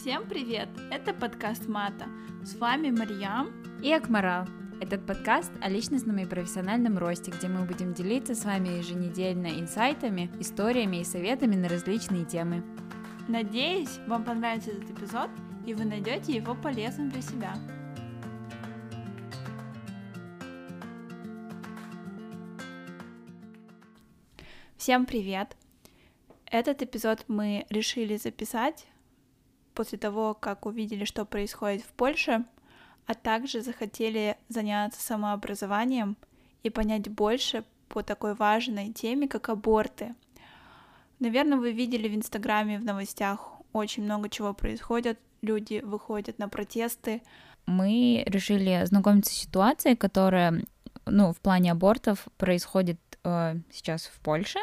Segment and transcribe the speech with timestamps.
[0.00, 0.70] Всем привет!
[0.90, 2.06] Это подкаст Мата.
[2.42, 3.50] С вами Марьям
[3.82, 4.46] и Акмарал.
[4.80, 10.30] Этот подкаст о личностном и профессиональном росте, где мы будем делиться с вами еженедельно инсайтами,
[10.40, 12.64] историями и советами на различные темы.
[13.28, 15.28] Надеюсь, вам понравится этот эпизод,
[15.66, 17.54] и вы найдете его полезным для себя.
[24.78, 25.58] Всем привет!
[26.46, 28.86] Этот эпизод мы решили записать
[29.80, 32.44] после того, как увидели, что происходит в Польше,
[33.06, 36.18] а также захотели заняться самообразованием
[36.62, 40.14] и понять больше по такой важной теме, как аборты.
[41.18, 47.22] Наверное, вы видели в Инстаграме, в новостях очень много чего происходит, люди выходят на протесты.
[47.64, 50.62] Мы решили ознакомиться с ситуацией, которая
[51.06, 54.58] ну, в плане абортов происходит э, сейчас в Польше,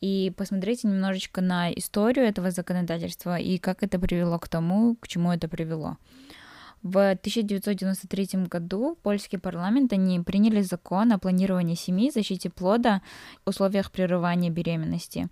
[0.00, 5.32] и посмотреть немножечко на историю этого законодательства и как это привело к тому, к чему
[5.32, 5.96] это привело.
[6.82, 13.02] В 1993 году польский парламент они приняли закон о планировании семьи, защите плода,
[13.46, 15.28] условиях прерывания беременности.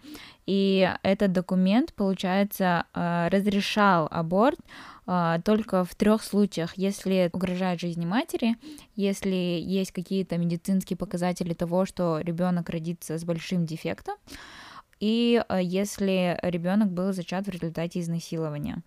[0.47, 4.61] И этот документ, получается, э, разрешал аборт
[5.09, 8.55] э, только в трех случаях, если угрожает жизни матери,
[8.95, 14.15] если есть какие-то медицинские показатели того, что ребенок родится с большим дефектом,
[15.01, 18.85] и э, если ребенок был зачат в результате изнасилования.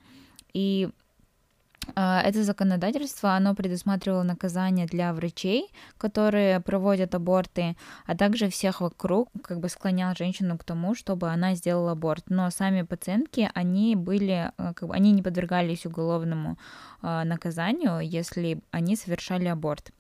[0.54, 0.90] И
[1.96, 9.60] это законодательство, оно предусматривало наказание для врачей, которые проводят аборты, а также всех вокруг, как
[9.60, 12.26] бы склонял женщину к тому, чтобы она сделала аборт.
[12.30, 16.58] Но сами пациентки, они были, э, как бы, они не подвергались уголовному
[17.02, 19.92] э, наказанию, если они совершали аборт.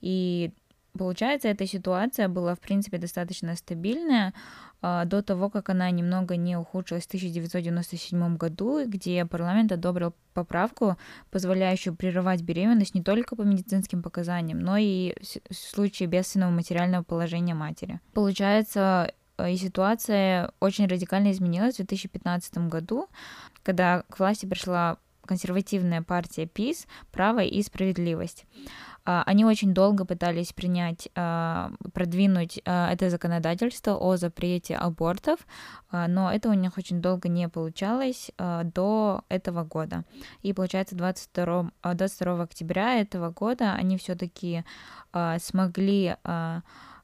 [0.00, 0.52] И
[0.98, 4.32] Получается, эта ситуация была, в принципе, достаточно стабильная а,
[4.82, 10.96] до того, как она немного не ухудшилась в 1997 году, где парламент одобрил поправку,
[11.30, 15.14] позволяющую прерывать беременность не только по медицинским показаниям, но и
[15.48, 18.00] в случае бедственного материального положения матери.
[18.12, 23.08] Получается, и ситуация очень радикально изменилась в 2015 году,
[23.62, 28.44] когда к власти пришла консервативная партия ПИС «Право и справедливость».
[29.04, 35.40] А, они очень долго пытались принять, а, продвинуть а, это законодательство о запрете абортов,
[35.90, 40.04] но это у них очень долго не получалось до этого года.
[40.42, 44.64] И получается 22, 22 октября этого года они все-таки
[45.38, 46.16] смогли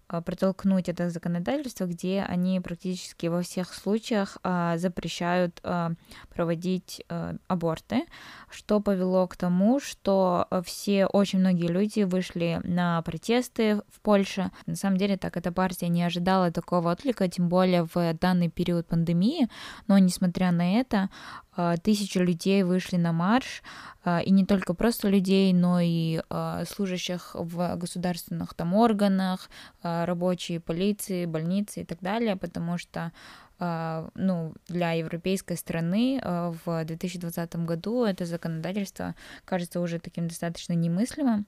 [0.08, 5.92] протолкнуть это законодательство, где они практически во всех случаях а, запрещают а,
[6.34, 8.04] проводить а, аборты,
[8.50, 14.50] что повело к тому, что все, очень многие люди вышли на протесты в Польше.
[14.66, 18.86] На самом деле, так эта партия не ожидала такого отклика, тем более в данный период
[18.86, 19.48] пандемии,
[19.86, 21.10] но несмотря на это,
[21.47, 21.47] а,
[21.82, 23.62] тысячи людей вышли на марш,
[24.04, 29.50] а, и не только просто людей, но и а, служащих в государственных там органах,
[29.82, 33.12] рабочие полиции, больницы и так далее, потому что
[33.60, 41.44] ну, для европейской страны в 2020 году это законодательство кажется уже таким достаточно немыслимым,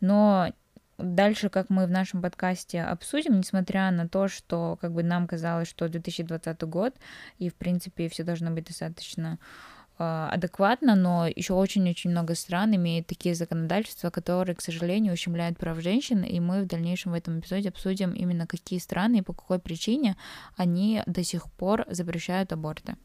[0.00, 0.52] но
[0.98, 5.68] дальше, как мы в нашем подкасте обсудим, несмотря на то, что как бы нам казалось,
[5.68, 6.94] что 2020 год,
[7.38, 9.38] и в принципе все должно быть достаточно
[9.98, 15.80] э, адекватно, но еще очень-очень много стран имеют такие законодательства, которые, к сожалению, ущемляют прав
[15.80, 19.58] женщин, и мы в дальнейшем в этом эпизоде обсудим именно какие страны и по какой
[19.58, 20.16] причине
[20.56, 22.96] они до сих пор запрещают аборты.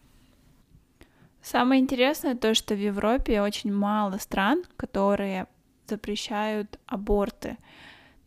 [1.42, 5.48] Самое интересное то, что в Европе очень мало стран, которые
[5.92, 7.58] запрещают аборты.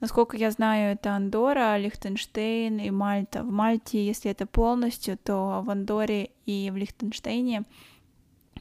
[0.01, 3.43] Насколько я знаю, это Андора, Лихтенштейн и Мальта.
[3.43, 7.65] В Мальте, если это полностью, то в Андоре и в Лихтенштейне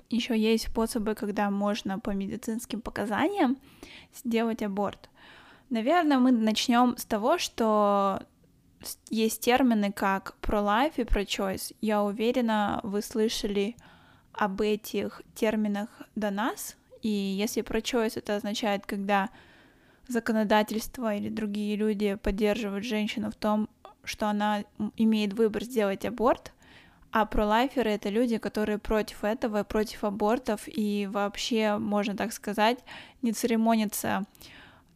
[0.10, 3.58] еще есть способы, когда можно по медицинским показаниям
[4.16, 5.10] сделать аборт.
[5.70, 8.22] Наверное, мы начнем с того, что
[9.10, 11.76] есть термины как pro-life и pro-choice.
[11.82, 13.76] Я уверена, вы слышали
[14.34, 19.30] об этих терминах до нас, и если pro-choice это означает, когда
[20.08, 23.70] законодательство или другие люди поддерживают женщину в том,
[24.04, 24.64] что она
[24.98, 26.54] имеет выбор сделать аборт,
[27.12, 32.80] а пролайферы— это люди, которые против этого, против абортов, и вообще, можно так сказать,
[33.22, 34.24] не церемонятся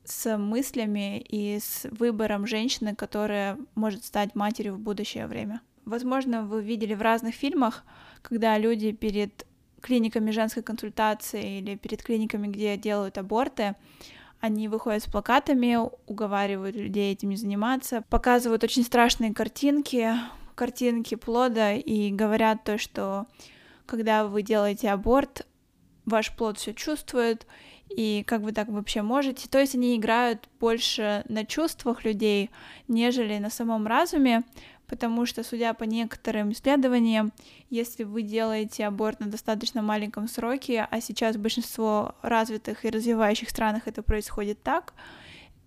[0.03, 5.62] с мыслями и с выбором женщины, которая может стать матерью в будущее время.
[5.86, 7.83] Возможно, вы видели в разных фильмах,
[8.21, 9.47] когда люди перед
[9.81, 13.75] клиниками женской консультации или перед клиниками, где делают аборты,
[14.39, 20.13] они выходят с плакатами, уговаривают людей этим не заниматься, показывают очень страшные картинки,
[20.56, 23.25] картинки плода и говорят то, что
[23.85, 25.47] когда вы делаете аборт,
[26.06, 27.47] ваш плод все чувствует,
[27.89, 29.47] и как вы так вообще можете.
[29.47, 32.51] То есть они играют больше на чувствах людей,
[32.88, 34.44] нежели на самом разуме,
[34.88, 37.31] потому что, судя по некоторым исследованиям,
[37.69, 43.50] если вы делаете аборт на достаточно маленьком сроке, а сейчас в большинство развитых и развивающих
[43.50, 44.94] странах это происходит так,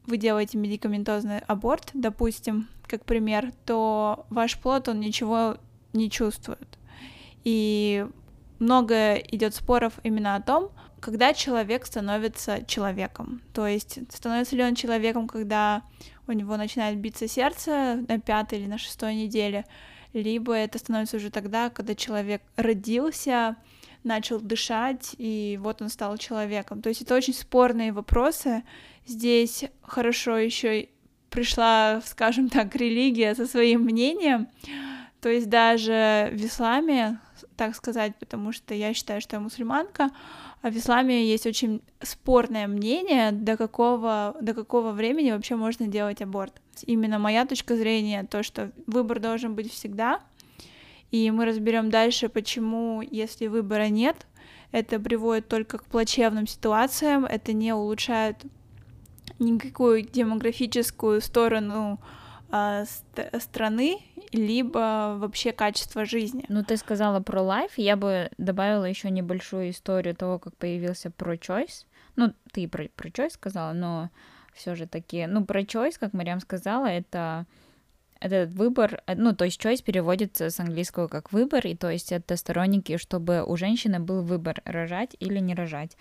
[0.06, 5.56] вы делаете медикаментозный аборт, допустим, как пример, то ваш плод, он ничего
[5.92, 6.78] не чувствует.
[7.44, 8.06] И
[8.58, 10.70] много идет споров именно о том,
[11.00, 13.40] когда человек становится человеком.
[13.54, 15.82] То есть становится ли он человеком, когда
[16.30, 19.66] у него начинает биться сердце на пятой или на шестой неделе,
[20.12, 23.56] либо это становится уже тогда, когда человек родился,
[24.02, 26.82] начал дышать, и вот он стал человеком.
[26.82, 28.62] То есть это очень спорные вопросы.
[29.06, 30.88] Здесь хорошо еще
[31.28, 34.48] пришла, скажем так, религия со своим мнением.
[35.20, 37.20] То есть даже в исламе,
[37.60, 40.08] так сказать, потому что я считаю, что я мусульманка,
[40.62, 46.22] а в исламе есть очень спорное мнение, до какого, до какого времени вообще можно делать
[46.22, 46.54] аборт.
[46.86, 50.20] Именно моя точка зрения, то, что выбор должен быть всегда,
[51.10, 54.26] и мы разберем дальше, почему, если выбора нет,
[54.72, 58.36] это приводит только к плачевным ситуациям, это не улучшает
[59.38, 62.00] никакую демографическую сторону
[62.52, 63.98] э, ст- страны,
[64.32, 66.44] либо вообще качество жизни.
[66.48, 71.34] Ну, ты сказала про лайф, я бы добавила еще небольшую историю того, как появился про
[71.34, 71.86] choice.
[72.16, 74.10] Ну, ты про, про choice сказала, но
[74.54, 77.46] все же таки, ну, про choice, как Мариам сказала, это
[78.20, 82.36] этот выбор, ну, то есть choice переводится с английского как выбор, и то есть это
[82.36, 85.96] сторонники, чтобы у женщины был выбор, рожать или не рожать.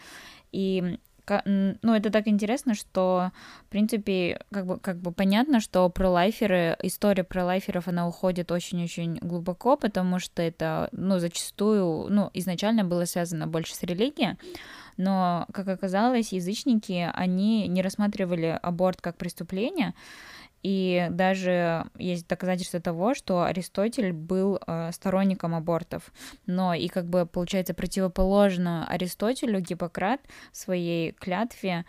[0.52, 1.00] И
[1.46, 3.32] ну, это так интересно, что,
[3.66, 8.52] в принципе, как бы, как бы понятно, что про лайферы, история про лайферов, она уходит
[8.52, 14.38] очень-очень глубоко, потому что это, ну, зачастую, ну, изначально было связано больше с религией,
[14.98, 19.94] но, как оказалось, язычники, они не рассматривали аборт как преступление,
[20.64, 26.12] и даже есть доказательства того, что Аристотель был э, сторонником абортов.
[26.46, 30.22] Но и как бы получается противоположно Аристотелю Гиппократ
[30.52, 31.86] в своей клятве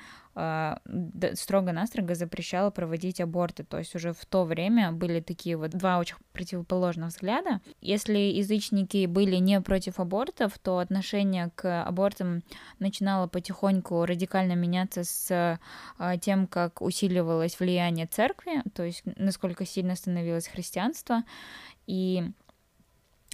[1.35, 3.65] строго-настрого запрещала проводить аборты.
[3.65, 7.61] То есть уже в то время были такие вот два очень противоположных взгляда.
[7.81, 12.43] Если язычники были не против абортов, то отношение к абортам
[12.79, 15.59] начинало потихоньку радикально меняться с
[15.99, 21.23] а, тем, как усиливалось влияние церкви, то есть насколько сильно становилось христианство.
[21.87, 22.25] И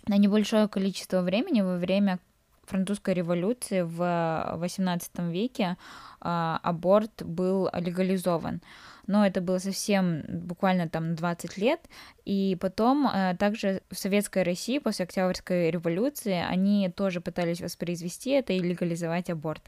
[0.06, 2.18] на небольшое количество времени во время
[2.66, 5.76] французской революции в XVIII веке
[6.20, 8.60] а, аборт был легализован.
[9.06, 11.80] Но это было совсем буквально там 20 лет.
[12.24, 18.52] И потом а, также в Советской России после Октябрьской революции они тоже пытались воспроизвести это
[18.52, 19.62] и легализовать аборт.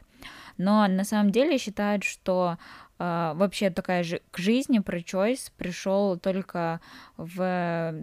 [0.57, 2.57] Но на самом деле считают, что
[2.99, 6.81] Uh, вообще такая же к жизни про Чойс пришел только
[7.15, 7.93] в,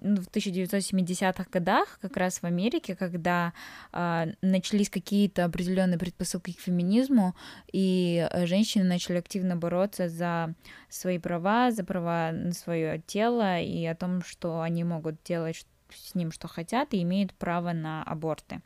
[0.00, 3.52] ну, в 1970-х годах, как раз в Америке, когда
[3.92, 7.36] uh, начались какие-то определенные предпосылки к феминизму,
[7.70, 10.54] и женщины начали активно бороться за
[10.88, 16.14] свои права, за права на свое тело и о том, что они могут делать с
[16.14, 18.60] ним что хотят и имеют право на аборты.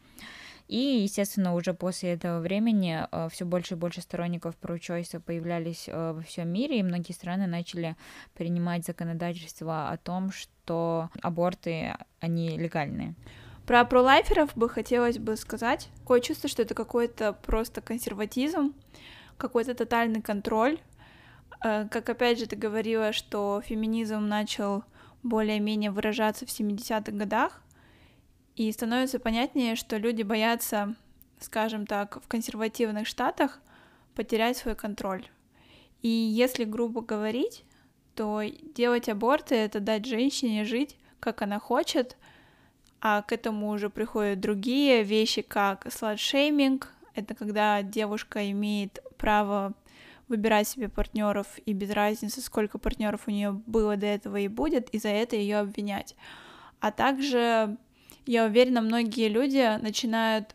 [0.71, 6.13] И, естественно, уже после этого времени э, все больше и больше сторонников про-чойса появлялись э,
[6.13, 7.97] во всем мире, и многие страны начали
[8.35, 13.17] принимать законодательство о том, что аборты, они легальные.
[13.67, 15.89] Про пролайферов бы хотелось бы сказать.
[15.99, 18.73] Такое чувство, что это какой-то просто консерватизм,
[19.39, 20.79] какой-то тотальный контроль.
[21.65, 24.85] Э, как опять же ты говорила, что феминизм начал
[25.25, 27.61] более-менее выражаться в 70-х годах,
[28.61, 30.95] и становится понятнее, что люди боятся,
[31.39, 33.59] скажем так, в консервативных штатах
[34.15, 35.27] потерять свой контроль.
[36.03, 37.65] И если грубо говорить,
[38.15, 38.43] то
[38.75, 42.19] делать аборты— это дать женщине жить, как она хочет,
[43.01, 49.73] а к этому уже приходят другие вещи, как сладшейминг, это когда девушка имеет право
[50.29, 54.91] выбирать себе партнеров и без разницы, сколько партнеров у нее было до этого и будет,
[54.91, 56.15] и за это ее обвинять.
[56.81, 57.79] А также
[58.31, 60.55] я уверена, многие люди начинают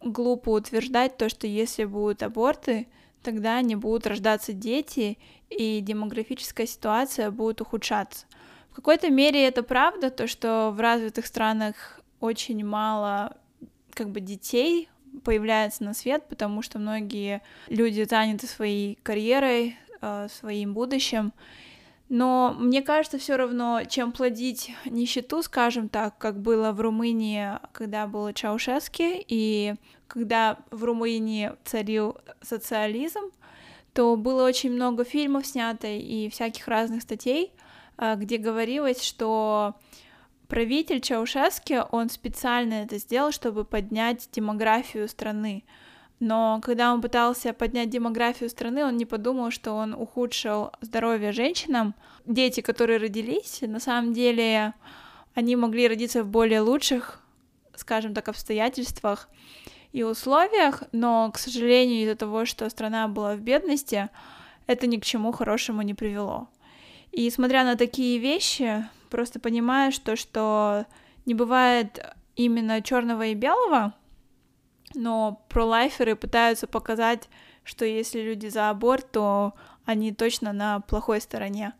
[0.00, 2.86] глупо утверждать то, что если будут аборты,
[3.20, 5.18] тогда не будут рождаться дети,
[5.50, 8.26] и демографическая ситуация будет ухудшаться.
[8.70, 13.36] В какой-то мере это правда, то, что в развитых странах очень мало
[13.92, 14.88] как бы детей
[15.24, 21.32] появляется на свет, потому что многие люди заняты своей карьерой, э, своим будущим,
[22.08, 28.06] Но мне кажется, все равно, чем плодить нищету, скажем так, как было в Румынии, когда
[28.06, 29.74] был Чаушески, и
[30.06, 33.30] когда в Румынии царил социализм,
[33.94, 37.52] то было очень много фильмов снято и всяких разных статей,
[37.96, 39.74] а, где говорилось, что
[40.48, 45.64] правитель Чаушески, он специально это сделал, чтобы поднять демографию страны.
[46.20, 51.94] Но когда он пытался поднять демографию страны, он не подумал, что он ухудшил здоровье женщинам.
[52.24, 54.74] Дети, которые родились, на самом деле,
[55.34, 57.20] они могли родиться в более лучших,
[57.74, 59.28] скажем так, обстоятельствах
[59.92, 64.08] и условиях, но, к сожалению, из-за того, что страна была в бедности,
[64.66, 66.48] это ни к чему хорошему не привело.
[67.12, 70.86] И смотря на такие вещи, просто понимаешь то, что
[71.26, 72.04] не бывает
[72.34, 73.92] именно черного и белого,
[74.94, 77.28] но пролайферы пытаются показать,
[77.64, 81.72] что если люди за аборт, то они точно на плохой стороне.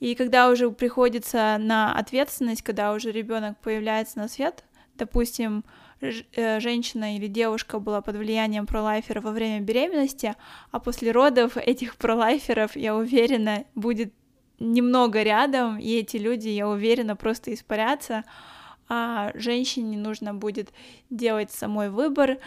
[0.00, 5.64] И когда уже приходится на ответственность, когда уже ребенок появляется на свет, допустим,
[6.00, 10.34] э, женщина или девушка была под влиянием пролайфера во время беременности,
[10.70, 14.12] а после родов этих пролайферов, я уверена, будет
[14.58, 18.24] немного рядом, и эти люди, я уверена, просто испарятся,
[18.88, 20.72] а женщине нужно будет
[21.10, 22.38] делать самой выбор,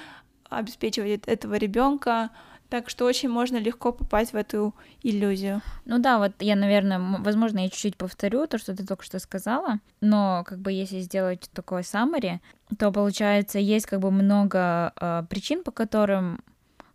[0.49, 2.31] обеспечивать этого ребенка,
[2.69, 5.61] так что очень можно легко попасть в эту иллюзию.
[5.85, 9.79] Ну да, вот я, наверное, возможно, я чуть-чуть повторю то, что ты только что сказала,
[10.01, 12.39] но как бы если сделать такое summary,
[12.77, 16.43] то получается есть как бы много э, причин, по которым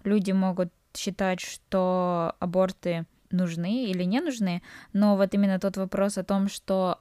[0.04, 6.24] люди могут считать, что аборты нужны или не нужны, но вот именно тот вопрос о
[6.24, 6.98] том, что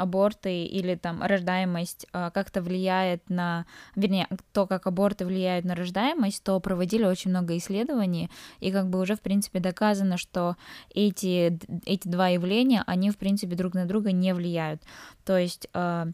[0.00, 3.66] аборты или там рождаемость э, как-то влияет на,
[3.96, 8.30] вернее, то, как аборты влияют на рождаемость, то проводили очень много исследований,
[8.60, 10.56] и как бы уже, в принципе, доказано, что
[10.94, 14.82] эти, эти два явления, они, в принципе, друг на друга не влияют.
[15.24, 16.06] То есть э,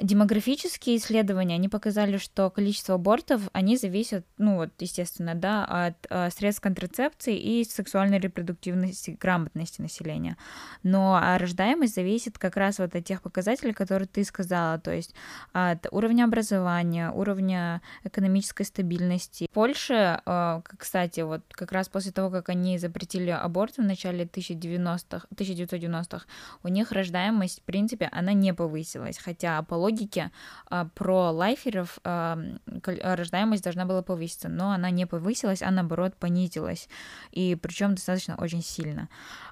[0.00, 6.30] Демографические исследования, они показали, что количество абортов, они зависят, ну вот, естественно, да, от э,
[6.30, 10.38] средств контрацепции и сексуальной репродуктивности, грамотности населения.
[10.82, 15.14] Но рождаемость зависит как раз вот от тех показателей, которые ты сказала, то есть
[15.52, 19.46] от уровня образования, уровня экономической стабильности.
[19.50, 24.24] В Польше, э, кстати, вот как раз после того, как они запретили аборты в начале
[24.24, 26.24] 1990-х, 1990-х,
[26.62, 30.30] у них рождаемость, в принципе, она не повысилась, хотя по логике
[30.70, 36.88] а, про лайферов а, рождаемость должна была повыситься, но она не повысилась, а наоборот понизилась,
[37.30, 39.08] и причем достаточно очень сильно.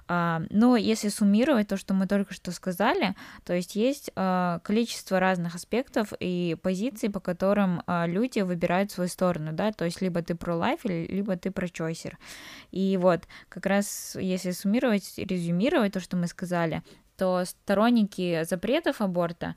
[0.07, 5.19] А, но если суммировать то, что мы только что сказали, то есть есть а, количество
[5.19, 10.21] разных аспектов и позиций, по которым а, люди выбирают свою сторону, да, то есть либо
[10.21, 12.17] ты про лайф, либо ты про чойсер.
[12.71, 16.83] И вот как раз если суммировать, резюмировать то, что мы сказали,
[17.21, 19.55] что сторонники запретов аборта,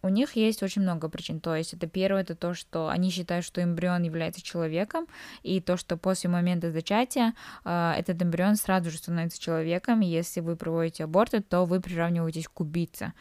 [0.00, 1.40] у них есть очень много причин.
[1.40, 5.06] То есть это первое, это то, что они считают, что эмбрион является человеком,
[5.42, 7.34] и то, что после момента зачатия
[7.66, 12.60] э, этот эмбрион сразу же становится человеком, если вы проводите аборты, то вы приравниваетесь к
[12.60, 13.12] убийце.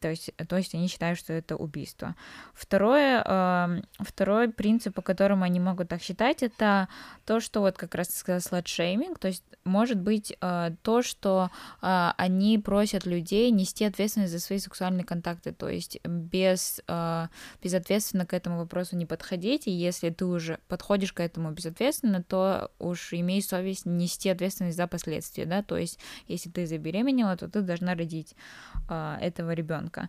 [0.00, 2.14] То есть, то есть они считают, что это убийство.
[2.54, 6.88] Второе, э, второй принцип, по которому они могут так считать, это
[7.24, 11.50] то, что вот как раз сказала сладшейминг, то есть может быть э, то, что
[11.82, 17.28] э, они просят людей нести ответственность за свои сексуальные контакты, то есть без, э,
[17.62, 22.70] безответственно к этому вопросу не подходить, и если ты уже подходишь к этому безответственно, то
[22.78, 27.62] уж имей совесть нести ответственность за последствия, да, то есть если ты забеременела, то ты
[27.62, 28.34] должна родить
[28.88, 30.08] э, этого ребенка ребенка.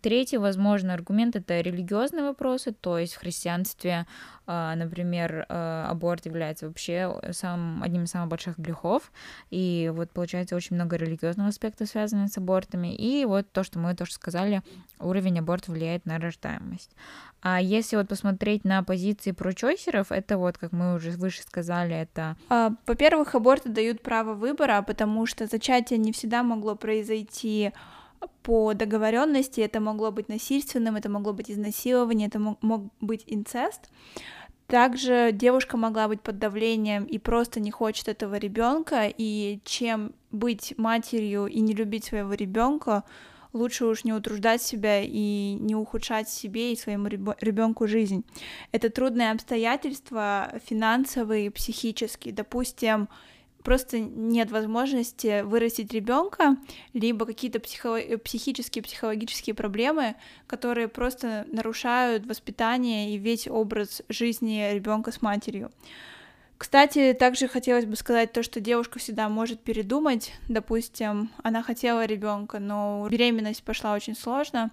[0.00, 4.06] Третий, возможно, аргумент это религиозные вопросы, то есть в христианстве, а,
[4.48, 9.12] например, а, аборт является вообще самым, одним из самых больших грехов,
[9.50, 13.94] и вот получается очень много религиозных аспектов, связанных с абортами, и вот то, что мы
[13.94, 14.62] тоже сказали,
[14.98, 16.90] уровень аборта влияет на рождаемость.
[17.42, 22.36] А если вот посмотреть на позиции прочойсеров, это вот, как мы уже выше сказали, это...
[22.48, 27.72] А, во-первых, аборты дают право выбора, потому что зачатие не всегда могло произойти
[28.42, 33.90] по договоренности это могло быть насильственным, это могло быть изнасилование, это мог, мог быть инцест.
[34.68, 40.74] Также девушка могла быть под давлением и просто не хочет этого ребенка, и чем быть
[40.76, 43.04] матерью и не любить своего ребенка,
[43.54, 48.26] лучше уж не утруждать себя и не ухудшать себе и своему ребенку жизнь.
[48.70, 52.34] Это трудные обстоятельства финансовые, психические.
[52.34, 53.08] Допустим,
[53.62, 56.56] просто нет возможности вырастить ребенка,
[56.92, 65.12] либо какие-то психо- психические, психологические проблемы, которые просто нарушают воспитание и весь образ жизни ребенка
[65.12, 65.70] с матерью.
[66.58, 70.32] Кстати, также хотелось бы сказать то, что девушка всегда может передумать.
[70.48, 74.72] Допустим, она хотела ребенка, но беременность пошла очень сложно,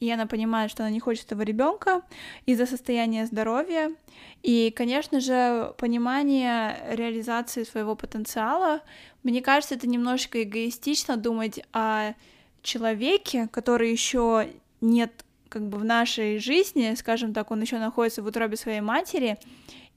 [0.00, 2.00] и она понимает, что она не хочет этого ребенка
[2.46, 3.94] из-за состояния здоровья.
[4.42, 8.80] И, конечно же, понимание реализации своего потенциала,
[9.22, 12.14] мне кажется, это немножко эгоистично думать о
[12.62, 14.48] человеке, который еще
[14.80, 19.38] нет как бы в нашей жизни, скажем так, он еще находится в утробе своей матери,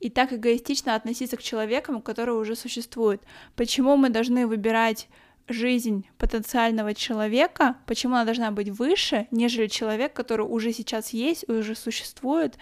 [0.02, 3.22] и так эгоистично относиться к человекам, которые уже существуют.
[3.56, 5.08] Почему мы должны выбирать
[5.48, 11.76] жизнь потенциального человека, почему она должна быть выше, нежели человек, который уже сейчас есть, уже
[11.76, 12.58] существует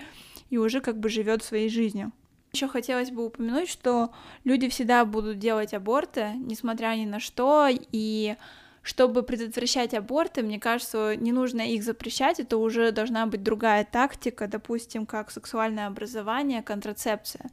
[0.49, 2.11] и уже как бы живет своей жизнью.
[2.51, 4.11] Еще хотелось бы упомянуть, что
[4.43, 8.35] люди всегда будут делать аборты, несмотря ни на что, и
[8.81, 14.47] чтобы предотвращать аборты, мне кажется, не нужно их запрещать, это уже должна быть другая тактика,
[14.47, 17.49] допустим, как сексуальное образование, контрацепция.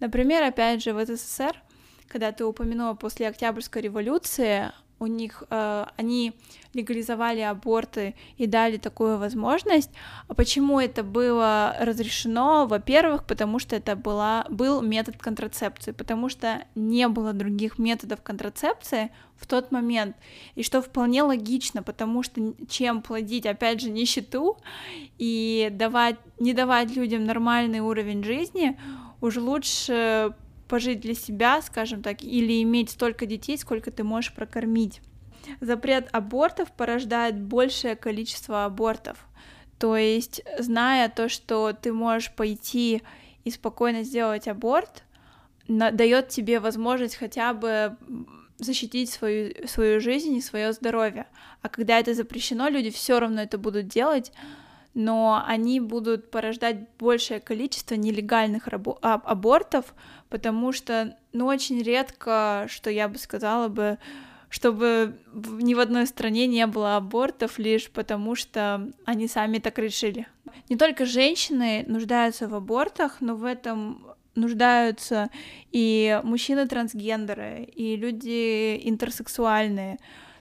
[0.00, 1.60] Например, опять же, в СССР,
[2.08, 6.32] когда ты упомянула после Октябрьской революции, у них э, они
[6.72, 9.90] легализовали аборты и дали такую возможность.
[10.28, 12.66] А почему это было разрешено?
[12.66, 19.10] Во-первых, потому что это была, был метод контрацепции, потому что не было других методов контрацепции
[19.36, 20.16] в тот момент.
[20.54, 24.56] И что вполне логично, потому что чем плодить, опять же, нищету
[25.18, 28.78] и давать, не давать людям нормальный уровень жизни,
[29.20, 30.34] уже лучше
[30.68, 35.00] пожить для себя, скажем так, или иметь столько детей, сколько ты можешь прокормить.
[35.60, 39.26] Запрет абортов порождает большее количество абортов.
[39.78, 43.02] То есть, зная то, что ты можешь пойти
[43.44, 45.04] и спокойно сделать аборт,
[45.68, 47.96] дает тебе возможность хотя бы
[48.58, 51.26] защитить свою, свою жизнь и свое здоровье.
[51.62, 54.32] А когда это запрещено, люди все равно это будут делать,
[54.96, 59.94] но они будут порождать большее количество нелегальных рабо- а, абортов,
[60.30, 63.98] потому что, ну, очень редко, что я бы сказала бы,
[64.48, 70.28] чтобы ни в одной стране не было абортов лишь потому, что они сами так решили.
[70.70, 75.28] Не только женщины нуждаются в абортах, но в этом нуждаются
[75.72, 79.98] и мужчины-трансгендеры, и люди интерсексуальные.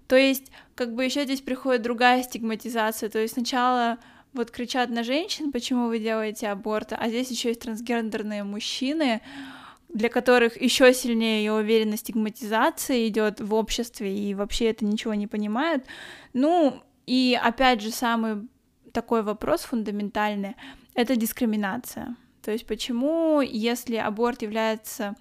[0.08, 3.10] То есть, как бы еще здесь приходит другая стигматизация.
[3.10, 3.98] То есть сначала
[4.36, 9.21] вот кричат на женщин, почему вы делаете аборты, а здесь еще есть трансгендерные мужчины,
[9.89, 15.26] для которых еще сильнее, я уверена, стигматизация идет в обществе и вообще это ничего не
[15.26, 15.86] понимают.
[16.34, 18.48] Ну, и опять же, самый
[18.91, 20.56] такой вопрос фундаментальный—
[20.95, 22.15] это дискриминация.
[22.41, 25.15] То есть почему, если аборт является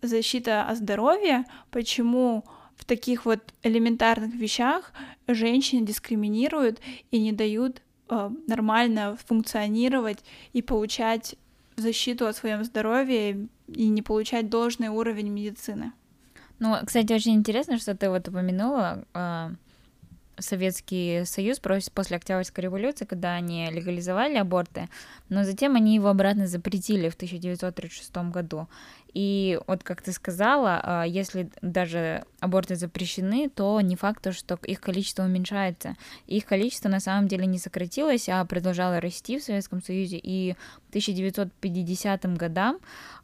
[0.00, 2.44] защита о здоровье, почему
[2.76, 4.92] в таких вот элементарных вещах
[5.28, 11.36] женщин дискриминируют и не дают нормально функционировать и получать
[11.76, 15.92] защиту о своем здоровье и не получать должный уровень медицины.
[16.58, 19.50] Ну, кстати, очень интересно, что ты вот упомянула э,
[20.38, 24.88] Советский Союз после Октябрьской революции, когда они легализовали аборты,
[25.28, 28.68] но затем они его обратно запретили в 1936 году.
[29.14, 34.80] И вот как ты сказала, а, если даже аборты запрещены, то не факт, что их
[34.80, 35.96] количество уменьшается.
[36.26, 40.18] Их количество на самом деле не сократилось, а продолжало расти в Советском Союзе.
[40.18, 42.80] И к 1950 годам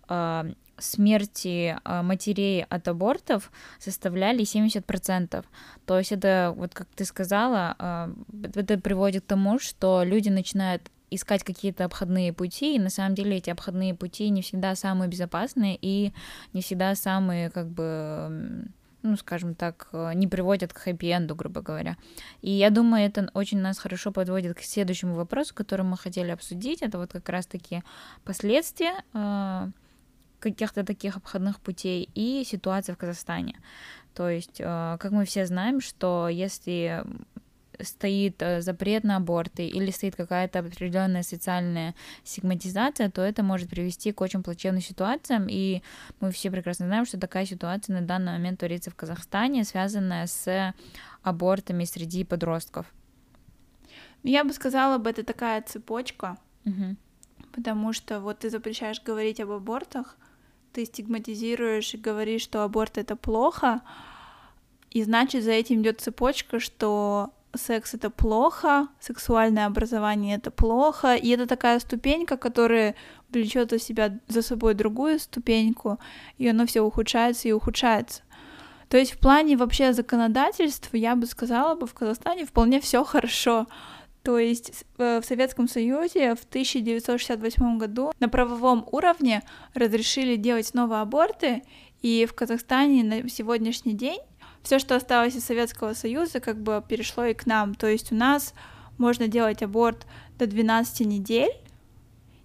[0.07, 0.47] а,
[0.81, 5.45] смерти а, матерей от абортов составляли 70%.
[5.87, 11.45] То есть это, вот как ты сказала, это приводит к тому, что люди начинают искать
[11.45, 16.13] какие-то обходные пути, и на самом деле эти обходные пути не всегда самые безопасные и
[16.53, 18.65] не всегда самые, как бы,
[19.03, 21.97] ну, скажем так, не приводят к хэппи-энду, грубо говоря.
[22.43, 26.83] И я думаю, это очень нас хорошо подводит к следующему вопросу, который мы хотели обсудить.
[26.83, 27.83] Это вот как раз-таки
[28.25, 28.95] последствия
[30.41, 33.61] каких-то таких обходных путей и ситуация в Казахстане.
[34.15, 37.05] То есть, э, как мы все знаем, что если
[37.85, 44.13] стоит э, запрет на аборты или стоит какая-то определенная социальная стигматизация, то это может привести
[44.13, 45.83] к очень плачевным ситуациям, и
[46.21, 50.75] мы все прекрасно знаем, что такая ситуация на данный момент творится в Казахстане, связанная с
[51.23, 52.87] абортами среди подростков.
[54.23, 56.97] Я бы сказала бы, это такая цепочка, угу.
[57.53, 60.17] потому что вот ты запрещаешь говорить об абортах,
[60.73, 63.83] ты стигматизируешь и говоришь, что аборт это плохо,
[64.91, 71.29] и значит за этим идет цепочка, что секс это плохо, сексуальное образование это плохо, и
[71.31, 72.95] это такая ступенька, которая
[73.31, 75.99] влечет за себя за собой другую ступеньку,
[76.39, 78.23] и оно все ухудшается и ухудшается.
[78.89, 83.67] То есть в плане вообще законодательства я бы сказала бы в Казахстане вполне все хорошо.
[84.23, 89.43] То есть в Советском Союзе в 1968 году на правовом уровне
[89.75, 91.63] разрешили делать новые аборты,
[92.03, 94.21] и в Казахстане на сегодняшний день
[94.63, 97.75] все, что осталось из Советского Союза, как бы перешло и к нам.
[97.75, 98.55] То есть у нас
[98.99, 100.07] можно делать аборт
[100.39, 101.53] до 12 недель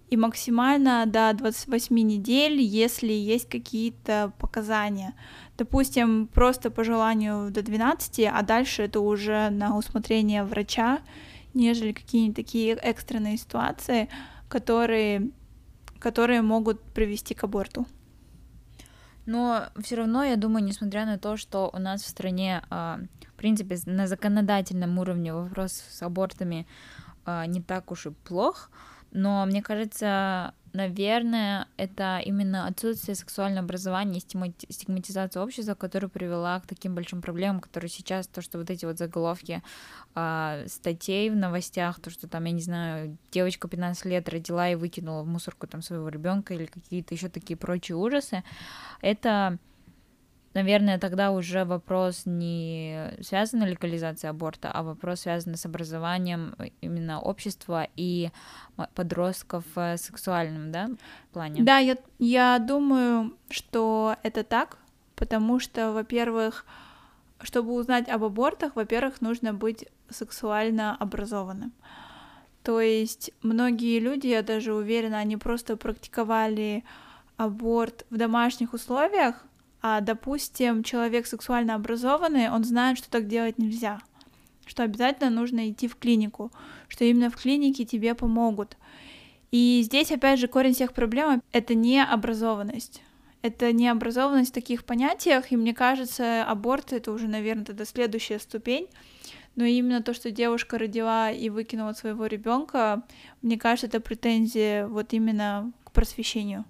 [0.09, 5.13] и максимально до 28 недель, если есть какие-то показания.
[5.57, 10.99] Допустим, просто по желанию до 12, а дальше это уже на усмотрение врача,
[11.55, 14.09] нежели какие-нибудь такие экстренные ситуации,
[14.47, 15.31] которые,
[15.99, 17.87] которые могут привести к аборту.
[19.25, 23.33] Но все равно, я думаю, несмотря на то, что у нас в стране, а, в
[23.33, 26.67] принципе, на законодательном уровне вопрос с абортами
[27.25, 28.69] а, не так уж и плох,
[29.11, 36.67] но мне кажется, наверное, это именно отсутствие сексуального образования и стигматизация общества, которая привела к
[36.67, 39.63] таким большим проблемам, которые сейчас, то, что вот эти вот заголовки
[40.15, 44.75] э, статей в новостях, то, что там, я не знаю, девочка 15 лет родила и
[44.75, 48.43] выкинула в мусорку там своего ребенка или какие-то еще такие прочие ужасы,
[49.01, 49.57] это
[50.55, 57.21] наверное, тогда уже вопрос не связан с легализацией аборта, а вопрос связан с образованием именно
[57.21, 58.31] общества и
[58.95, 60.89] подростков в сексуальном, да,
[61.31, 61.63] плане.
[61.63, 64.77] Да, я, я думаю, что это так,
[65.15, 66.65] потому что, во-первых,
[67.41, 71.73] чтобы узнать об абортах, во-первых, нужно быть сексуально образованным.
[72.63, 76.83] То есть многие люди, я даже уверена, они просто практиковали
[77.37, 79.45] аборт в домашних условиях,
[79.87, 84.01] а, допустим, человек сексуально образованный, он знает, что так делать нельзя,
[84.65, 86.51] что обязательно нужно идти в клинику,
[86.87, 88.77] что именно в клинике тебе помогут.
[89.51, 93.03] И здесь, опять же, корень всех проблем— это не образованность.
[93.43, 98.39] Это не образованность в таких понятиях, и мне кажется, аборт— это уже, наверное, тогда следующая
[98.39, 98.87] ступень,
[99.55, 103.03] но именно то, что девушка родила и выкинула своего ребенка,
[103.43, 106.65] мне кажется, это претензия вот именно к просвещению.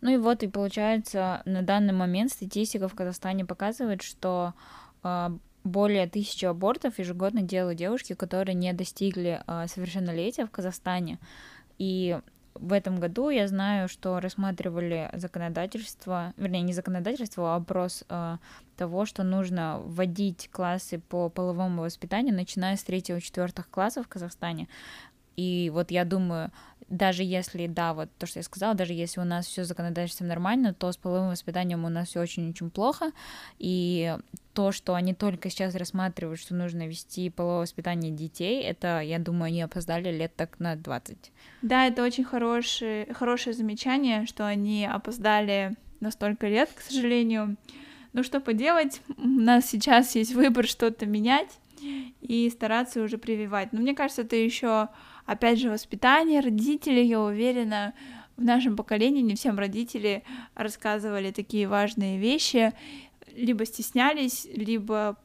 [0.00, 4.54] Ну и вот, и получается, на данный момент статистика в Казахстане показывает, что
[5.02, 5.30] э,
[5.64, 11.18] более тысячи абортов ежегодно делают девушки, которые не достигли э, совершеннолетия в Казахстане.
[11.78, 12.18] И
[12.54, 18.38] в этом году я знаю, что рассматривали законодательство, вернее, не законодательство, а вопрос э,
[18.76, 24.68] того, что нужно вводить классы по половому воспитанию, начиная с третьего-четвертых классов в Казахстане.
[25.36, 26.50] И вот я думаю,
[26.88, 30.72] даже если, да, вот то, что я сказала, даже если у нас все законодательство нормально,
[30.72, 33.12] то с половым воспитанием у нас все очень-очень плохо.
[33.58, 34.16] И
[34.54, 39.48] то, что они только сейчас рассматривают, что нужно вести половое воспитание детей, это, я думаю,
[39.48, 41.32] они опоздали лет так на 20.
[41.62, 47.56] Да, это очень хорошее, хорошее замечание, что они опоздали на столько лет, к сожалению.
[48.14, 51.58] Ну что поделать, у нас сейчас есть выбор что-то менять
[52.20, 53.72] и стараться уже прививать.
[53.72, 54.88] Но мне кажется, это еще
[55.28, 57.92] опять же, воспитание родителей, я уверена,
[58.38, 62.72] в нашем поколении не всем родители рассказывали такие важные вещи,
[63.36, 65.18] либо стеснялись, либо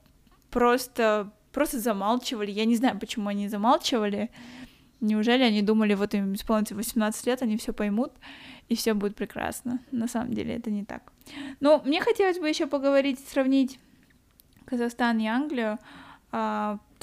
[0.52, 2.52] просто, просто замалчивали.
[2.52, 4.30] Я не знаю, почему они замалчивали.
[5.00, 8.12] Неужели они думали, вот им исполнится 18 лет, они все поймут,
[8.68, 9.80] и все будет прекрасно.
[9.92, 11.14] На самом деле это не так.
[11.62, 13.80] Но мне хотелось бы еще поговорить, сравнить
[14.66, 15.80] Казахстан и Англию.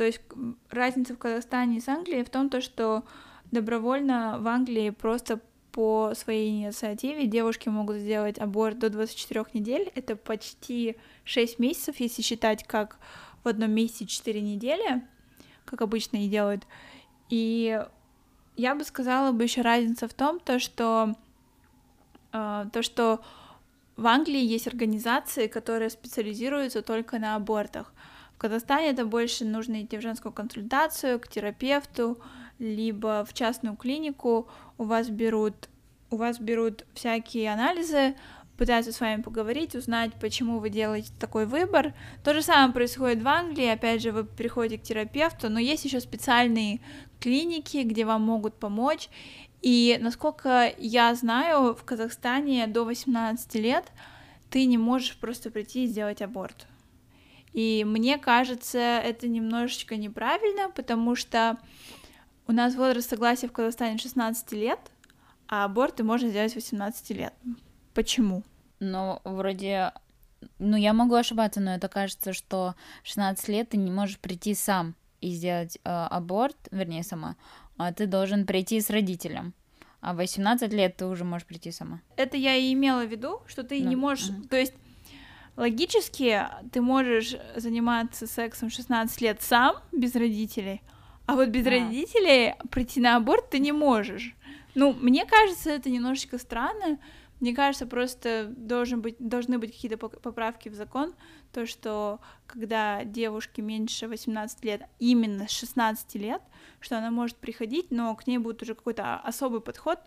[0.01, 0.23] То есть
[0.71, 3.05] разница в Казахстане и с Англией в том, то, что
[3.51, 5.41] добровольно в Англии просто
[5.73, 9.93] по своей инициативе девушки могут сделать аборт до 24 недель.
[9.95, 12.97] Это почти 6 месяцев, если считать как
[13.45, 15.07] в одном месяце 4 недели,
[15.67, 16.67] как обычно и делают.
[17.29, 17.79] И
[18.57, 21.15] я бы сказала бы еще разница в том, то, что,
[22.33, 23.21] э, то, что
[23.97, 27.93] в Англии есть организации, которые специализируются только на абортах.
[28.40, 32.18] Казахстане это больше нужно идти в женскую консультацию, к терапевту,
[32.59, 34.48] либо в частную клинику,
[34.79, 35.68] у вас берут,
[36.11, 38.14] у вас берут всякие анализы,
[38.57, 41.92] пытаются с вами поговорить, узнать, почему вы делаете такой выбор.
[42.24, 46.00] То же самое происходит в Англии, опять же, вы приходите к терапевту, но есть еще
[46.00, 46.81] специальные
[47.20, 49.11] клиники, где вам могут помочь.
[49.61, 53.92] И насколько я знаю, в Казахстане до 18 лет
[54.48, 56.66] ты не можешь просто прийти и сделать аборт.
[57.53, 61.59] И мне кажется, это немножечко неправильно, потому что
[62.47, 64.81] у нас возраст согласия в Казахстане 16 лет,
[65.49, 67.35] а аборты можно сделать 18 лет.
[67.95, 68.45] Почему?
[68.79, 69.93] Ну, вроде...
[70.59, 74.95] Ну, я могу ошибаться, но это кажется, что 16 лет ты не можешь прийти сам
[75.21, 77.37] и сделать э, аборт, вернее, сама,
[77.77, 79.53] а ты должен прийти с родителем.
[80.01, 82.01] А 18 лет ты уже можешь прийти сама.
[82.17, 84.31] Это я и имела в виду, что ты ну, не можешь...
[84.31, 84.49] Угу.
[84.49, 84.73] То есть
[85.61, 90.81] Логически ты можешь заниматься сексом 16 лет сам, без родителей,
[91.27, 91.70] А вот без а.
[91.70, 94.35] родителей прийти на аборт ты не можешь.
[94.75, 96.99] Ну, мне кажется, это немножечко странно.
[97.40, 101.12] Мне кажется, просто должен быть, должны быть какие-то поправки в закон,
[101.53, 106.40] то, что когда девушке меньше 18 лет, именно с 16 лет,
[106.81, 109.99] что она может приходить, но к ней будет уже какой-то особый подход,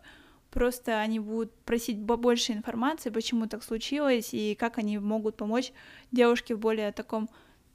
[0.53, 5.73] просто они будут просить побольше информации, почему так случилось, и как они могут помочь
[6.11, 7.27] девушке в более таком,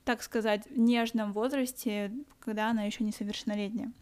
[0.04, 3.92] так сказать, нежном возрасте, когда она еще несовершеннолетняя.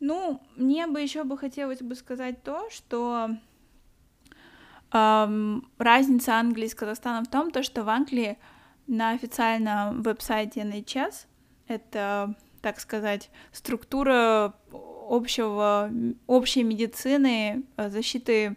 [0.00, 3.30] Ну, мне бы еще бы хотелось бы сказать то, что
[4.92, 8.38] эм, разница Англии с Казахстаном в том, то, что в Англии
[8.88, 11.26] на официальном веб-сайте NHS,
[11.68, 14.54] это, так сказать, структура
[15.08, 15.90] общего,
[16.26, 18.56] общей медицины, э, защиты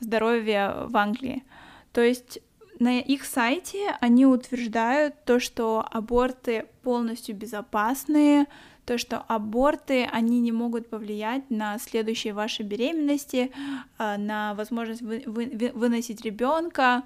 [0.00, 1.44] здоровья в Англии.
[1.92, 2.40] То есть
[2.78, 8.46] на их сайте они утверждают то, что аборты полностью безопасные,
[8.84, 13.50] то, что аборты, они не могут повлиять на следующие ваши беременности,
[13.98, 17.04] э, на возможность вы, вы, выносить ребенка,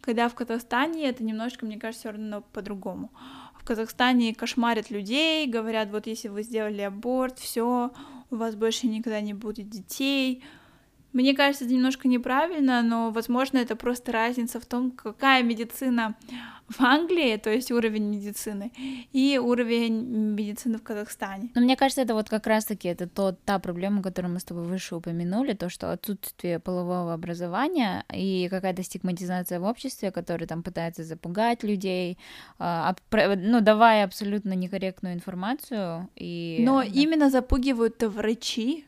[0.00, 3.10] когда в Казахстане это немножечко, мне кажется, все равно по-другому.
[3.54, 7.92] В Казахстане кошмарят людей, говорят, вот если вы сделали аборт, все,
[8.30, 10.42] у вас больше никогда не будет детей,
[11.12, 16.14] мне кажется, это немножко неправильно, но, возможно, это просто разница в том, какая медицина
[16.70, 18.72] в Англии, то есть уровень медицины,
[19.12, 20.04] и уровень
[20.36, 21.50] медицины в Казахстане.
[21.54, 24.64] Но мне кажется, это вот как раз-таки это то, та проблема, которую мы с тобой
[24.64, 31.02] выше упомянули, то, что отсутствие полового образования и какая-то стигматизация в обществе, которая там пытается
[31.02, 32.18] запугать людей,
[32.58, 36.08] а, ну, давая абсолютно некорректную информацию.
[36.14, 36.58] И...
[36.60, 36.86] Но да.
[36.86, 38.84] именно запугивают врачи.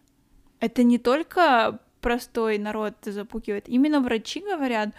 [0.60, 3.68] Это не только простой народ запугивает.
[3.68, 4.90] Именно врачи говорят,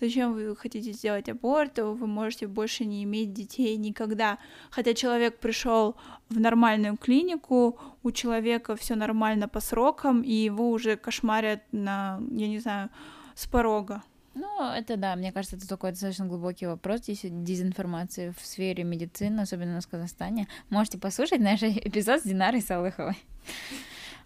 [0.00, 4.38] зачем вы хотите сделать аборт, вы можете больше не иметь детей никогда.
[4.70, 5.96] Хотя человек пришел
[6.28, 12.48] в нормальную клинику, у человека все нормально по срокам, и его уже кошмарят на, я
[12.48, 12.90] не знаю,
[13.34, 14.02] с порога.
[14.34, 17.00] Ну, это да, мне кажется, это такой достаточно глубокий вопрос.
[17.00, 20.46] Здесь дезинформации в сфере медицины, особенно в Казахстане.
[20.70, 23.16] Можете послушать наш эпизод с Динарой Салыховой.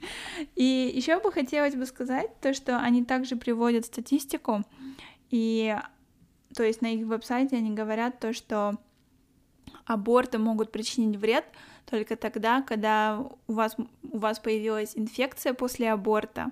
[0.56, 4.64] И еще бы хотелось бы сказать то, что они также приводят статистику,
[5.30, 5.76] и
[6.54, 8.78] то есть на их веб-сайте они говорят то, что
[9.86, 11.44] аборты могут причинить вред
[11.86, 13.76] только тогда, когда у вас,
[14.10, 16.50] у вас появилась инфекция после аборта,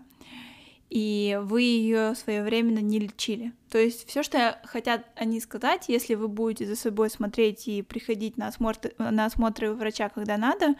[0.88, 3.52] и вы ее своевременно не лечили.
[3.70, 8.36] То есть все, что хотят они сказать, если вы будете за собой смотреть и приходить
[8.36, 10.74] на осмотры, на осмотры врача, когда надо,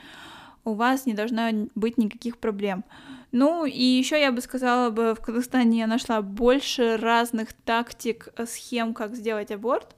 [0.65, 2.85] у вас не должно быть никаких проблем.
[3.33, 8.47] Ну и еще я бы сказала бы, в Казахстане я нашла больше разных тактик, э,
[8.47, 9.97] схем, как сделать аборт.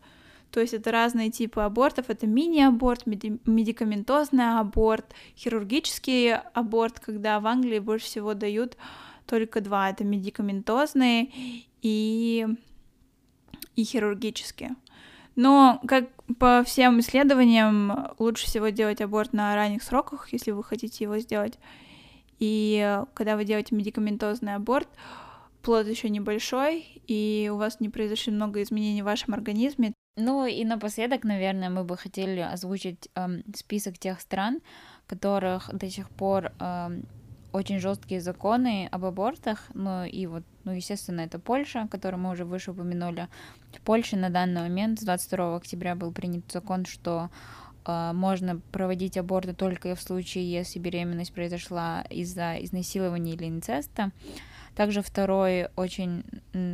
[0.50, 2.10] То есть это разные типы абортов.
[2.10, 8.76] Это мини-аборт, медикаментозный аборт, хирургический аборт, когда в Англии больше всего дают
[9.26, 9.88] только два.
[9.88, 11.30] Это медикаментозные
[11.80, 12.46] и,
[13.76, 14.76] и хирургические.
[15.34, 21.04] Но, как по всем исследованиям, лучше всего делать аборт на ранних сроках, если вы хотите
[21.04, 21.58] его сделать.
[22.38, 24.88] И когда вы делаете медикаментозный аборт,
[25.62, 29.94] плод еще небольшой, и у вас не произошло много изменений в вашем организме.
[30.16, 34.60] Ну и напоследок, наверное, мы бы хотели озвучить эм, список тех стран,
[35.06, 37.06] которых до сих пор эм,
[37.52, 42.44] очень жесткие законы об абортах, ну и вот, ну, естественно, это Польша, которую мы уже
[42.44, 43.28] выше упомянули.
[43.72, 47.30] В Польше на данный момент с 22 октября был принят закон, что
[47.84, 54.12] э, можно проводить аборты только в случае, если беременность произошла из-за изнасилования или инцеста.
[54.74, 56.24] Также второй очень,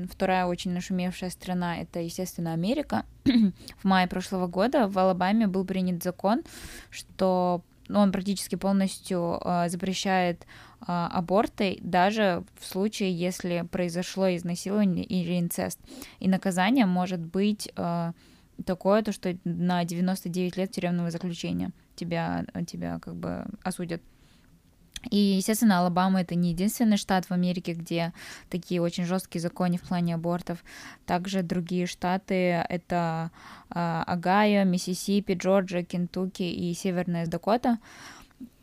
[0.09, 3.05] вторая очень нашумевшая страна— это, естественно, Америка.
[3.25, 6.45] в мае прошлого года в Алабаме был принят закон,
[6.91, 10.47] что ну, он практически полностью э, запрещает
[10.81, 15.79] аборты, даже в случае, если произошло изнасилование или инцест.
[16.21, 18.13] И наказание может быть э,
[18.65, 24.03] такое, то, что на 99 лет тюремного заключения тебя, тебя как бы осудят.
[25.11, 28.13] И, естественно, Алабама это не единственный штат в Америке, где
[28.51, 30.65] такие очень жесткие законы в плане абортов.
[31.07, 33.31] Также другие штаты это
[33.71, 37.79] э, Огайо, Миссисипи, Джорджия, Кентукки и Северная Дакота.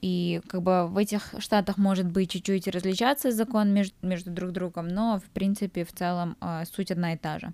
[0.01, 4.87] И как бы в этих штатах может быть чуть-чуть различаться закон между, между друг другом,
[4.87, 7.53] но в принципе в целом э, суть одна и та же.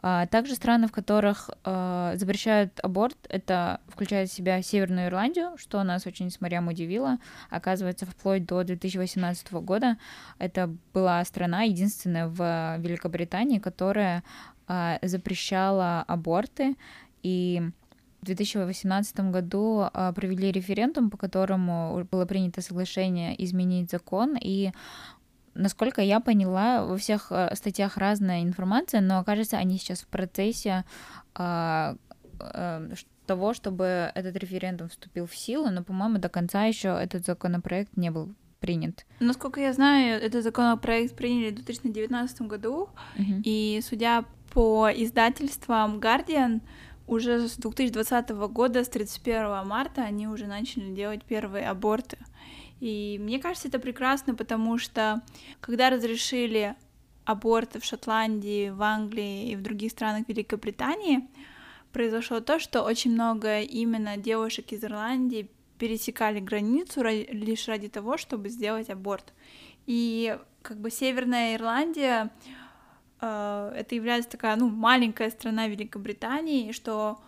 [0.00, 5.82] А также страны, в которых э, запрещают аборт, это включает в себя Северную Ирландию, что
[5.82, 7.18] нас очень с морям удивило.
[7.50, 9.98] Оказывается, вплоть до 2018 года
[10.38, 14.22] это была страна единственная в Великобритании, которая
[14.68, 16.76] э, запрещала аборты
[17.24, 17.70] и
[18.20, 24.72] В 2018 году а, провели референдум, по которому было принято соглашение изменить закон, и
[25.54, 30.84] насколько я поняла, во всех а, статьях разная информация, но кажется, они сейчас в процессе
[31.34, 31.96] а,
[33.26, 38.10] того, чтобы этот референдум вступил в силу, но, по-моему, до конца еще этот законопроект не
[38.10, 39.06] был принят.
[39.20, 43.42] Насколько я знаю, этот законопроект приняли в 2019 году, uh-huh.
[43.44, 46.60] и судя по издательствам Guardian,
[47.08, 52.18] уже с 2020 года, с 31 марта, они уже начали делать первые аборты.
[52.80, 55.22] И мне кажется, это прекрасно, потому что
[55.60, 56.76] когда разрешили
[57.24, 61.28] аборты в Шотландии, в Англии и в других странах Великобритании,
[61.92, 68.48] произошло то, что очень много именно девушек из Ирландии пересекали границу лишь ради того, чтобы
[68.48, 69.32] сделать аборт.
[69.86, 72.30] И как бы Северная Ирландия
[73.20, 77.18] это является такая, ну, маленькая страна Великобритании, что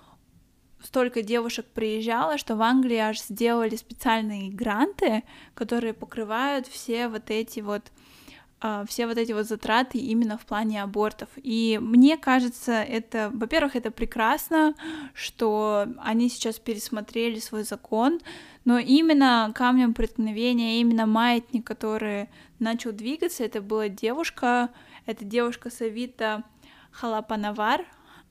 [0.83, 5.24] столько девушек приезжало, что в Англии аж сделали специальные гранты,
[5.55, 7.83] которые покрывают все вот эти вот
[8.62, 11.29] э, все вот эти вот затраты именно в плане абортов.
[11.37, 14.74] И мне кажется, это, во-первых, это прекрасно,
[15.14, 18.20] что они сейчас пересмотрели свой закон,
[18.64, 24.70] но именно камнем преткновения, именно маятник, который начал двигаться, это была девушка,
[25.11, 26.44] это девушка Савита
[26.92, 27.85] Халапанавар.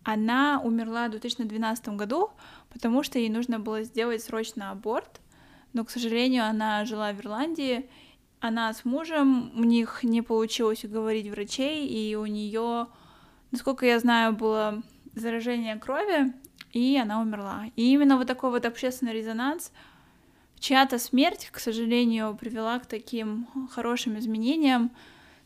[0.04, 2.32] Она умерла в 2012 году,
[2.70, 5.20] потому что ей нужно было сделать срочно аборт.
[5.74, 7.90] Но, к сожалению, она жила в Ирландии.
[8.40, 12.88] Она с мужем, у них не получилось уговорить врачей, и у нее,
[13.52, 14.82] насколько я знаю, было
[15.14, 16.34] заражение крови,
[16.72, 17.66] и она умерла.
[17.76, 19.74] И именно вот такой вот общественный резонанс,
[20.60, 24.92] чья-то смерть, к сожалению, привела к таким хорошим изменениям,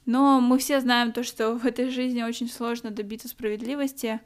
[0.05, 4.19] но мы все знаем то, что в этой жизни очень сложно добиться справедливости,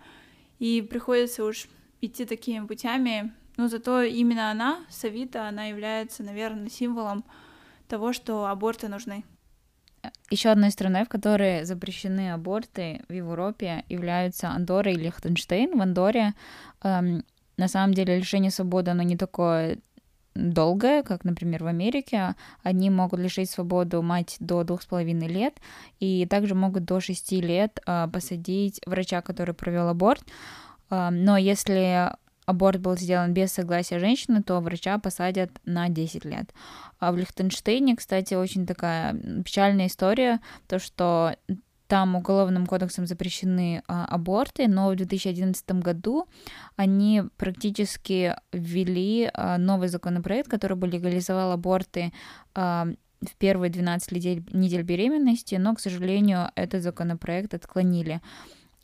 [0.59, 1.67] и приходится уж
[2.01, 3.33] идти такими путями.
[3.57, 7.23] Но зато именно она, Савита, она является, наверное, символом
[7.87, 9.23] того, что аборты нужны.
[10.29, 15.77] Еще одной страной, в которой запрещены аборты в Европе, являются Андорра и Лихтенштейн.
[15.77, 16.33] В Андоре
[16.83, 17.23] эм,
[17.57, 19.79] на самом деле лишение свободы, оно не такое
[20.37, 22.35] долгое, как, например, в Америке.
[22.63, 25.55] Они могут лишить свободу мать до двух с половиной лет,
[25.99, 30.23] и также могут до шести лет э, посадить врача, который провел аборт.
[30.89, 32.11] Э, но если
[32.45, 36.53] аборт был сделан без согласия женщины, то врача посадят на 10 лет.
[36.99, 41.35] А в Лихтенштейне, кстати, очень такая печальная история, то что
[41.87, 46.27] там уголовным кодексом запрещены а, аборты, но в 2011 году
[46.75, 52.11] они практически ввели а, новый законопроект, который бы легализовал аборты
[52.53, 52.87] а,
[53.21, 58.21] в первые 12 недель, недель беременности, но, к сожалению, этот законопроект отклонили.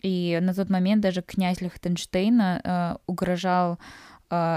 [0.02, 3.80] И на тот момент даже князь Лихтенштейна э, угрожал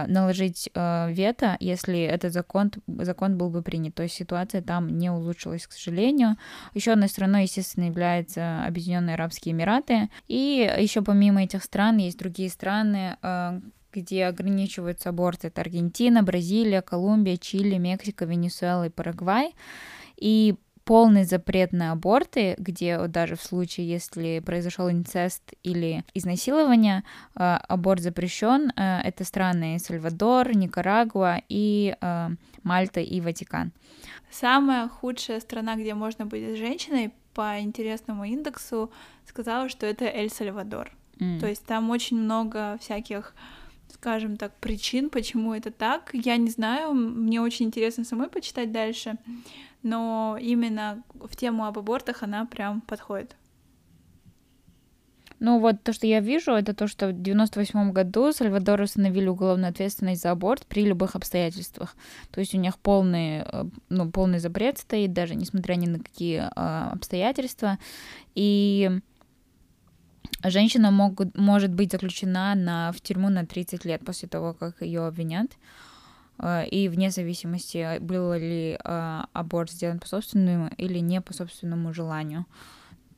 [0.09, 3.95] наложить а, вето, если этот закон, закон был бы принят.
[3.95, 6.37] То есть ситуация там не улучшилась, к сожалению.
[6.75, 10.09] Еще одной страной, естественно, являются Объединенные Арабские Эмираты.
[10.29, 13.61] И еще помимо этих стран есть другие страны, а,
[13.93, 15.49] где ограничиваются аборты.
[15.49, 19.55] Это Аргентина, Бразилия, Колумбия, Чили, Мексика, Венесуэла и Парагвай.
[20.17, 20.57] И
[20.87, 27.03] полный запрет на аборты, где даже в случае, если произошел инцест или изнасилование,
[27.35, 28.71] э, аборт запрещен.
[28.77, 32.29] Э, это страны Сальвадор, Никарагуа и э,
[32.63, 33.73] Мальта и Ватикан.
[34.31, 38.91] Самая худшая страна, где можно быть женщиной, по интересному индексу
[39.27, 40.93] сказала, что это Эль-Сальвадор.
[41.19, 41.41] Mm.
[41.41, 43.35] То есть там очень много всяких
[43.97, 46.11] скажем так, причин, почему это так.
[46.13, 49.19] Я не знаю, мне очень интересно самой почитать дальше
[49.87, 53.37] но именно в тему об абортах она прям подходит.
[55.39, 59.71] Ну вот то, что я вижу, это то, что в 98 году Сальвадор установили уголовную
[59.71, 61.95] ответственность за аборт при любых обстоятельствах.
[62.31, 66.39] То есть у них полный, э, ну, полный запрет стоит, даже несмотря ни на какие
[66.39, 67.79] э, обстоятельства.
[68.35, 68.91] И
[70.45, 75.07] женщина могут, может быть заключена на, в тюрьму на 30 лет после того, как ее
[75.07, 75.51] обвинят.
[76.39, 81.93] Э, и вне зависимости, был ли э, аборт сделан по собственному или не по собственному
[81.93, 82.47] желанию.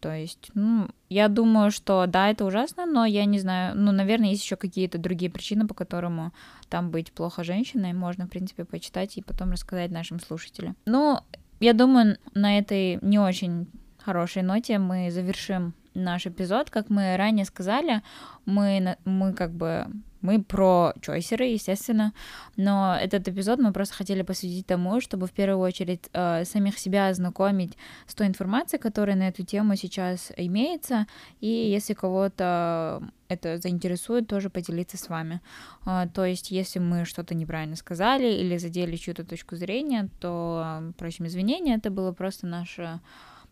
[0.01, 4.31] То есть, ну, я думаю, что да, это ужасно, но я не знаю, ну, наверное,
[4.31, 6.33] есть еще какие-то другие причины, по которым
[6.69, 10.77] там быть плохо женщиной, можно, в принципе, почитать и потом рассказать нашим слушателям.
[10.87, 11.19] Ну,
[11.59, 13.67] я думаю, на этой не очень
[13.99, 16.71] хорошей ноте мы завершим наш эпизод.
[16.71, 18.03] Как мы ранее сказали,
[18.47, 19.87] мы, мы как бы
[20.21, 22.13] мы про чойсеры, естественно,
[22.57, 27.09] но этот эпизод мы просто хотели посвятить тому, чтобы в первую очередь э, самих себя
[27.09, 27.77] ознакомить
[28.07, 31.07] с той информацией, которая на эту тему сейчас имеется,
[31.41, 35.41] и если кого-то это заинтересует, тоже поделиться с вами.
[35.87, 41.27] Э, то есть, если мы что-то неправильно сказали или задели чью-то точку зрения, то просим
[41.27, 43.01] извинения, это было просто наше,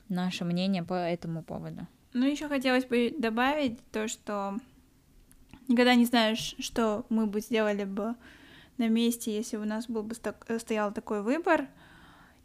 [0.09, 1.87] наше мнение по этому поводу.
[2.13, 4.59] Ну, еще хотелось бы добавить то, что
[5.69, 8.15] никогда не знаешь, что мы бы сделали бы
[8.79, 11.69] на месте, если у нас был бы стоял такой выбор.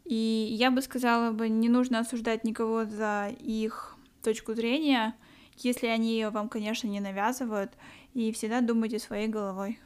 [0.04, 5.14] И я бы сказала бы, не нужно осуждать никого за их точку зрения,
[5.58, 7.72] если они ее вам, конечно, не навязывают,
[8.14, 9.78] и всегда думайте своей головой.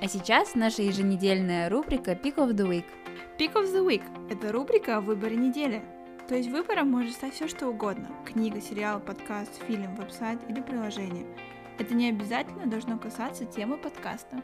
[0.00, 2.84] А сейчас наша еженедельная рубрика Pick of the Week.
[3.38, 5.82] Pick of the Week– это рубрика о выборе недели.
[6.28, 11.26] То есть выбором может стать все что угодно– книга, сериал, подкаст, фильм, веб-сайт или приложение–
[11.78, 14.42] это не обязательно должно касаться темы подкаста.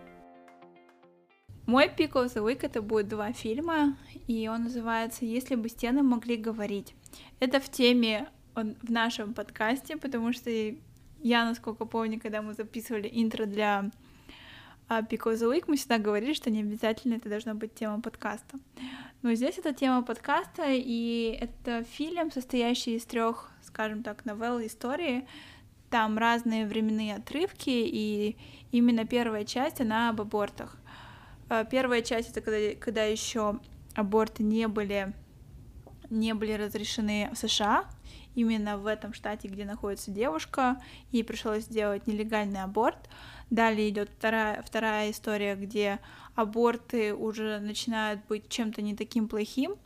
[1.66, 6.02] Мой pick of the week это будет два фильма, и он называется «Если бы стены
[6.02, 6.94] могли говорить».
[7.38, 13.08] Это в теме он, в нашем подкасте, потому что я, насколько помню, когда мы записывали
[13.10, 13.90] интро для
[14.90, 18.58] Pick of the Week, мы всегда говорили, что не обязательно это должна быть тема подкаста.
[19.22, 25.28] Но здесь это тема подкаста, и это фильм, состоящий из трех, скажем так, новелл истории,
[25.90, 28.36] там разные временные отрывки, и
[28.72, 30.76] именно первая часть, она об абортах.
[31.48, 33.60] Э, первая часть это когда, когда еще
[33.94, 35.12] аборты не были,
[36.08, 37.84] не были разрешены в США,
[38.34, 43.08] именно в этом штате, где находится девушка, ей пришлось сделать нелегальный аборт.
[43.50, 45.98] Далее идет вторая, вторая история, где
[46.34, 49.76] аборты уже начинают быть чем-то не таким плохим,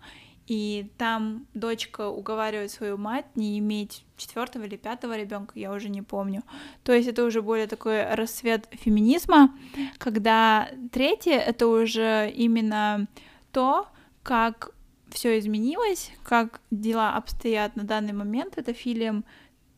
[0.47, 6.03] и там дочка уговаривает свою мать не иметь четвертого или пятого ребенка, я уже не
[6.03, 6.43] помню.
[6.83, 9.57] То есть это уже более такой рассвет феминизма,
[9.99, 13.07] когда третье это уже именно
[13.53, 13.89] то,
[14.23, 14.74] как
[15.15, 18.59] все изменилось, как дела обстоят на данный момент.
[18.59, 19.25] Это фильм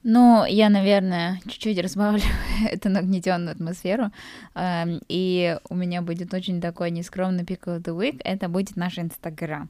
[0.04, 2.22] Ну, я, наверное, чуть-чуть разбавлю
[2.72, 4.12] эту нагнетенную атмосферу.
[4.56, 8.22] Эм, и у меня будет очень такой нескромный пик of the week.
[8.24, 9.70] Это будет наш Инстаграм.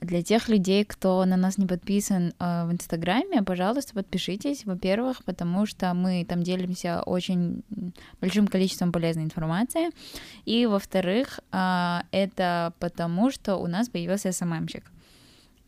[0.00, 5.66] Для тех людей, кто на нас не подписан э, в Инстаграме, пожалуйста, подпишитесь, во-первых, потому
[5.66, 7.62] что мы там делимся очень
[8.20, 9.90] большим количеством полезной информации,
[10.46, 14.84] и, во-вторых, э, это потому, что у нас появился СММщик.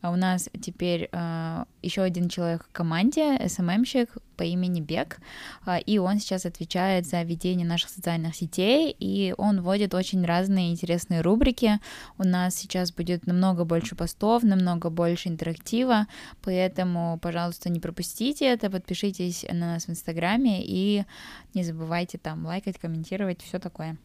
[0.03, 5.19] А у нас теперь э, еще один человек в команде, СММщик по имени Бек,
[5.65, 10.71] э, и он сейчас отвечает за ведение наших социальных сетей, и он вводит очень разные
[10.71, 11.79] интересные рубрики.
[12.17, 16.07] У нас сейчас будет намного больше постов, намного больше интерактива,
[16.41, 21.05] поэтому, пожалуйста, не пропустите это, подпишитесь на нас в Инстаграме и
[21.53, 23.97] не забывайте там лайкать, комментировать, все такое.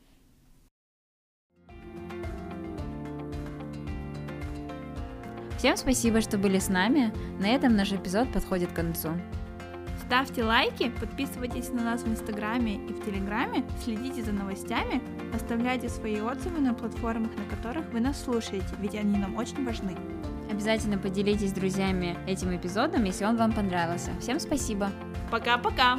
[5.59, 7.13] Всем спасибо, что были с нами.
[7.41, 9.09] На этом наш эпизод подходит к концу.
[10.07, 15.03] Ставьте лайки, подписывайтесь на нас в Инстаграме и в Телеграме, следите за новостями,
[15.35, 19.97] оставляйте свои отзывы на платформах, на которых вы нас слушаете, ведь они нам очень важны.
[20.49, 24.13] Обязательно поделитесь с друзьями этим эпизодом, если он вам понравился.
[24.21, 24.91] Всем спасибо.
[25.31, 25.99] Пока-пока.